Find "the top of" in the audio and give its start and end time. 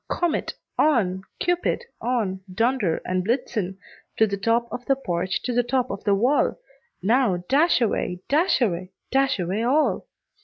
4.25-4.83, 5.53-6.03